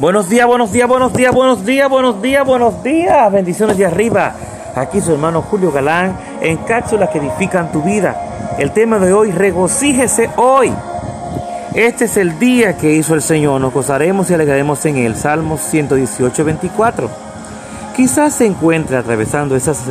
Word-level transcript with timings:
Buenos 0.00 0.28
días, 0.28 0.46
buenos 0.46 0.70
días, 0.70 0.86
buenos 0.86 1.12
días, 1.12 1.34
buenos 1.34 1.66
días, 1.66 1.90
buenos 1.90 2.22
días, 2.22 2.46
buenos 2.46 2.84
días. 2.84 3.32
Bendiciones 3.32 3.76
de 3.76 3.84
arriba. 3.84 4.32
Aquí 4.76 5.00
su 5.00 5.10
hermano 5.10 5.42
Julio 5.42 5.72
Galán 5.72 6.16
en 6.40 6.56
cápsulas 6.58 7.10
que 7.10 7.18
edifican 7.18 7.72
tu 7.72 7.82
vida. 7.82 8.54
El 8.60 8.70
tema 8.70 9.00
de 9.00 9.12
hoy, 9.12 9.32
regocíjese 9.32 10.30
hoy. 10.36 10.72
Este 11.74 12.04
es 12.04 12.16
el 12.16 12.38
día 12.38 12.76
que 12.76 12.94
hizo 12.94 13.12
el 13.16 13.22
Señor. 13.22 13.60
Nos 13.60 13.74
gozaremos 13.74 14.30
y 14.30 14.34
alegraremos 14.34 14.86
en 14.86 14.98
él. 14.98 15.16
Salmos 15.16 15.62
118, 15.62 16.44
24. 16.44 17.10
Quizás 17.96 18.34
se 18.34 18.46
encuentre 18.46 18.98
atravesando 18.98 19.56
esas 19.56 19.82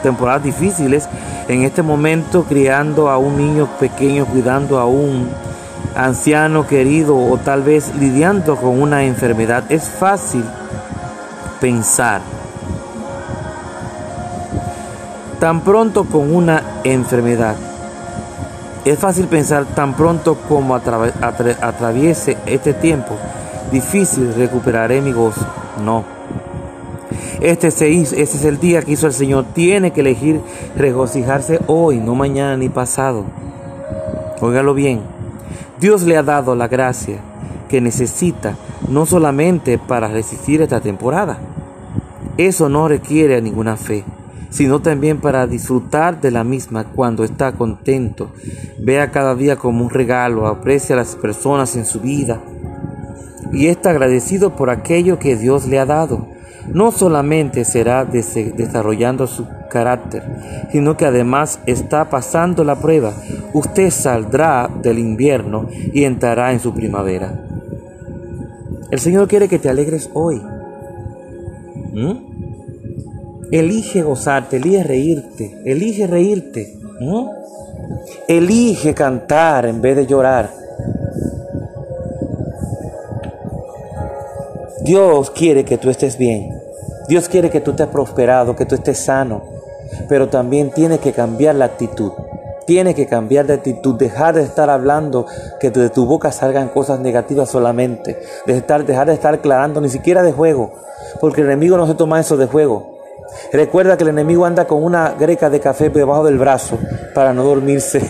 temporadas 0.00 0.44
difíciles 0.44 1.08
en 1.48 1.64
este 1.64 1.82
momento, 1.82 2.44
criando 2.44 3.10
a 3.10 3.18
un 3.18 3.36
niño 3.36 3.68
pequeño, 3.80 4.26
cuidando 4.26 4.78
a 4.78 4.86
un 4.86 5.28
anciano 5.94 6.66
querido 6.66 7.16
o 7.16 7.38
tal 7.38 7.62
vez 7.62 7.94
lidiando 7.96 8.56
con 8.56 8.80
una 8.80 9.04
enfermedad, 9.04 9.64
es 9.70 9.88
fácil 9.88 10.44
pensar. 11.60 12.20
Tan 15.40 15.60
pronto 15.60 16.04
con 16.04 16.34
una 16.34 16.62
enfermedad. 16.84 17.56
Es 18.84 18.98
fácil 18.98 19.26
pensar 19.26 19.64
tan 19.64 19.94
pronto 19.94 20.36
como 20.48 20.74
atraviese 20.74 22.36
este 22.46 22.72
tiempo 22.72 23.16
difícil 23.70 24.32
recuperaré 24.34 25.00
mi 25.00 25.12
gozo. 25.12 25.46
No. 25.84 26.04
Este, 27.40 27.70
se 27.70 27.92
este 27.92 28.22
es 28.22 28.44
el 28.44 28.58
día 28.58 28.82
que 28.82 28.92
hizo 28.92 29.06
el 29.06 29.12
Señor. 29.12 29.46
Tiene 29.52 29.92
que 29.92 30.00
elegir 30.00 30.40
regocijarse 30.76 31.60
hoy, 31.66 31.98
no 31.98 32.14
mañana 32.14 32.56
ni 32.56 32.68
pasado. 32.68 33.24
Óigalo 34.40 34.74
bien. 34.74 35.15
Dios 35.80 36.02
le 36.02 36.16
ha 36.16 36.22
dado 36.22 36.54
la 36.54 36.68
gracia 36.68 37.18
que 37.68 37.80
necesita 37.80 38.56
no 38.88 39.04
solamente 39.04 39.78
para 39.78 40.08
resistir 40.08 40.62
esta 40.62 40.80
temporada. 40.80 41.38
Eso 42.38 42.68
no 42.68 42.88
requiere 42.88 43.40
ninguna 43.42 43.76
fe, 43.76 44.04
sino 44.50 44.80
también 44.80 45.20
para 45.20 45.46
disfrutar 45.46 46.20
de 46.20 46.30
la 46.30 46.44
misma 46.44 46.84
cuando 46.84 47.24
está 47.24 47.52
contento. 47.52 48.32
Vea 48.78 49.10
cada 49.10 49.34
día 49.34 49.56
como 49.56 49.84
un 49.84 49.90
regalo, 49.90 50.46
aprecia 50.46 50.94
a 50.94 50.98
las 50.98 51.16
personas 51.16 51.76
en 51.76 51.84
su 51.84 52.00
vida 52.00 52.40
y 53.52 53.66
está 53.68 53.90
agradecido 53.90 54.56
por 54.56 54.70
aquello 54.70 55.18
que 55.18 55.36
Dios 55.36 55.66
le 55.66 55.78
ha 55.78 55.86
dado. 55.86 56.28
No 56.72 56.90
solamente 56.90 57.64
será 57.64 58.04
desarrollando 58.04 59.26
su 59.26 59.46
carácter, 59.70 60.24
sino 60.72 60.96
que 60.96 61.06
además 61.06 61.60
está 61.66 62.10
pasando 62.10 62.64
la 62.64 62.76
prueba. 62.76 63.12
Usted 63.56 63.90
saldrá 63.90 64.68
del 64.82 64.98
invierno 64.98 65.66
y 65.94 66.04
entrará 66.04 66.52
en 66.52 66.60
su 66.60 66.74
primavera. 66.74 67.42
El 68.90 69.00
Señor 69.00 69.28
quiere 69.28 69.48
que 69.48 69.58
te 69.58 69.70
alegres 69.70 70.10
hoy. 70.12 70.42
¿Mm? 71.92 72.12
Elige 73.50 74.02
gozarte, 74.02 74.58
elige 74.58 74.82
reírte, 74.82 75.58
elige 75.64 76.06
reírte. 76.06 76.76
¿Mm? 77.00 77.28
Elige 78.28 78.92
cantar 78.92 79.64
en 79.64 79.80
vez 79.80 79.96
de 79.96 80.06
llorar. 80.06 80.50
Dios 84.84 85.30
quiere 85.30 85.64
que 85.64 85.78
tú 85.78 85.88
estés 85.88 86.18
bien. 86.18 86.50
Dios 87.08 87.26
quiere 87.30 87.48
que 87.48 87.62
tú 87.62 87.70
estés 87.70 87.86
prosperado, 87.86 88.54
que 88.54 88.66
tú 88.66 88.74
estés 88.74 88.98
sano 88.98 89.56
pero 90.08 90.28
también 90.28 90.70
tiene 90.70 90.98
que 90.98 91.12
cambiar 91.12 91.54
la 91.54 91.66
actitud. 91.66 92.12
Tiene 92.66 92.94
que 92.94 93.06
cambiar 93.06 93.46
de 93.46 93.54
actitud, 93.54 93.94
dejar 93.94 94.34
de 94.34 94.42
estar 94.42 94.70
hablando 94.70 95.26
que 95.60 95.70
de 95.70 95.88
tu 95.88 96.04
boca 96.04 96.32
salgan 96.32 96.68
cosas 96.68 96.98
negativas 96.98 97.48
solamente, 97.48 98.18
dejar 98.44 98.84
de 98.84 99.14
estar 99.14 99.34
aclarando 99.34 99.80
ni 99.80 99.88
siquiera 99.88 100.22
de 100.22 100.32
juego, 100.32 100.72
porque 101.20 101.42
el 101.42 101.46
enemigo 101.46 101.76
no 101.76 101.86
se 101.86 101.94
toma 101.94 102.18
eso 102.18 102.36
de 102.36 102.46
juego. 102.46 102.98
Recuerda 103.52 103.96
que 103.96 104.04
el 104.04 104.10
enemigo 104.10 104.44
anda 104.44 104.66
con 104.66 104.82
una 104.82 105.12
greca 105.12 105.50
de 105.50 105.60
café 105.60 105.90
debajo 105.90 106.24
del 106.24 106.38
brazo 106.38 106.78
para 107.14 107.32
no 107.32 107.44
dormirse. 107.44 108.00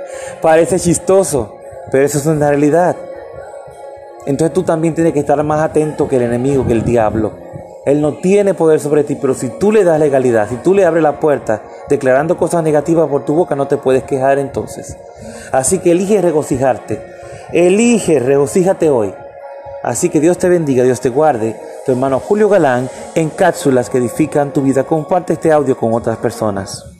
Parece 0.42 0.78
chistoso, 0.78 1.56
pero 1.90 2.04
eso 2.04 2.18
es 2.18 2.26
una 2.26 2.48
realidad. 2.48 2.96
Entonces 4.26 4.52
tú 4.52 4.62
también 4.62 4.94
tienes 4.94 5.12
que 5.12 5.20
estar 5.20 5.42
más 5.44 5.60
atento 5.60 6.08
que 6.08 6.16
el 6.16 6.22
enemigo, 6.22 6.66
que 6.66 6.72
el 6.72 6.84
diablo. 6.84 7.45
Él 7.86 8.00
no 8.00 8.14
tiene 8.14 8.52
poder 8.52 8.80
sobre 8.80 9.04
ti, 9.04 9.14
pero 9.14 9.32
si 9.32 9.48
tú 9.48 9.70
le 9.70 9.84
das 9.84 10.00
legalidad, 10.00 10.48
si 10.48 10.56
tú 10.56 10.74
le 10.74 10.84
abres 10.84 11.04
la 11.04 11.20
puerta 11.20 11.62
declarando 11.88 12.36
cosas 12.36 12.64
negativas 12.64 13.08
por 13.08 13.24
tu 13.24 13.34
boca, 13.34 13.54
no 13.54 13.68
te 13.68 13.76
puedes 13.76 14.02
quejar 14.02 14.40
entonces. 14.40 14.96
Así 15.52 15.78
que 15.78 15.92
elige 15.92 16.20
regocijarte. 16.20 17.00
Elige, 17.52 18.18
regocíjate 18.18 18.90
hoy. 18.90 19.14
Así 19.84 20.08
que 20.08 20.18
Dios 20.18 20.36
te 20.36 20.48
bendiga, 20.48 20.82
Dios 20.82 21.00
te 21.00 21.10
guarde. 21.10 21.54
Tu 21.86 21.92
hermano 21.92 22.18
Julio 22.18 22.48
Galán 22.48 22.90
en 23.14 23.30
cápsulas 23.30 23.88
que 23.88 23.98
edifican 23.98 24.52
tu 24.52 24.62
vida. 24.62 24.82
Comparte 24.82 25.34
este 25.34 25.52
audio 25.52 25.76
con 25.76 25.94
otras 25.94 26.16
personas. 26.16 26.95